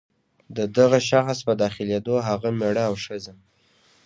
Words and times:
د 0.57 0.57
دغه 0.77 0.99
شخص 1.09 1.37
په 1.47 1.53
داخلېدو 1.63 2.15
هغه 2.27 2.49
مېړه 2.59 2.83
او 2.89 2.95
ښځه. 3.05 3.33